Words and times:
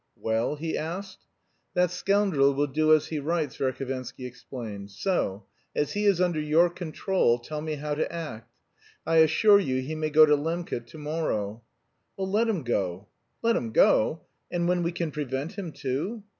"Well?" 0.17 0.55
he 0.55 0.75
asked. 0.79 1.27
"That 1.75 1.91
scoundrel 1.91 2.55
will 2.55 2.65
do 2.65 2.91
as 2.91 3.09
he 3.09 3.19
writes," 3.19 3.57
Verhovensky 3.57 4.25
explained. 4.25 4.89
"So, 4.89 5.45
as 5.75 5.91
he 5.93 6.05
is 6.05 6.19
under 6.19 6.39
your 6.39 6.71
control, 6.71 7.37
tell 7.37 7.61
me 7.61 7.75
how 7.75 7.93
to 7.93 8.11
act. 8.11 8.51
I 9.05 9.17
assure 9.17 9.59
you 9.59 9.79
he 9.83 9.93
may 9.93 10.09
go 10.09 10.25
to 10.25 10.35
Lembke 10.35 10.87
to 10.87 10.97
morrow." 10.97 11.61
"Well, 12.17 12.31
let 12.31 12.47
him 12.49 12.63
go." 12.63 13.09
"Let 13.43 13.55
him 13.55 13.71
go! 13.73 14.21
And 14.49 14.67
when 14.67 14.81
we 14.81 14.91
can 14.91 15.11
prevent 15.11 15.51
him, 15.51 15.71
too!" 15.71 16.23